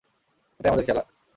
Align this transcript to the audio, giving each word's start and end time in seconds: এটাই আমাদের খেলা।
এটাই 0.59 0.69
আমাদের 0.69 0.85
খেলা। 0.85 1.03